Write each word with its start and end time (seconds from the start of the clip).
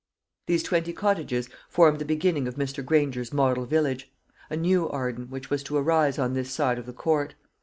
These 0.47 0.63
twenty 0.63 0.93
cottages 0.93 1.47
formed 1.69 1.99
the 1.99 2.05
beginning 2.05 2.47
of 2.47 2.55
Mr. 2.55 2.83
Granger's 2.83 3.31
model 3.31 3.67
village 3.67 4.11
a 4.49 4.55
new 4.57 4.89
Arden, 4.89 5.29
which 5.29 5.51
was 5.51 5.61
to 5.65 5.77
arise 5.77 6.17
on 6.17 6.33
this 6.33 6.51
side 6.51 6.79
of 6.79 6.87
the 6.87 6.91
Court. 6.93 7.35